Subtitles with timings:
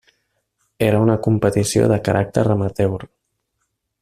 [0.87, 3.01] Era una competició de caràcter amateur.